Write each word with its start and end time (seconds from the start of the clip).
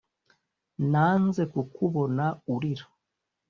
nanze 0.91 1.41
kukubona 1.53 2.25
urira, 2.53 2.85